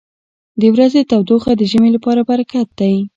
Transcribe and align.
•د 0.61 0.63
ورځې 0.73 1.01
تودوخه 1.09 1.51
د 1.57 1.61
ژمي 1.71 1.89
لپاره 1.95 2.21
برکت 2.29 2.67
دی. 2.79 2.95